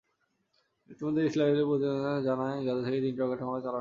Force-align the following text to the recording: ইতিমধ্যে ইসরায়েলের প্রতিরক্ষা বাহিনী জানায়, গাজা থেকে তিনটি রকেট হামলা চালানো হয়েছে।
ইতিমধ্যে 0.89 1.21
ইসরায়েলের 1.25 1.65
প্রতিরক্ষা 1.65 2.01
বাহিনী 2.03 2.23
জানায়, 2.23 2.57
গাজা 2.67 2.81
থেকে 2.85 2.99
তিনটি 3.01 3.19
রকেট 3.21 3.39
হামলা 3.41 3.45
চালানো 3.45 3.53
হয়েছে। 3.53 3.69